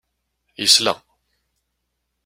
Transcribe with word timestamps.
Yesla. 0.61 0.93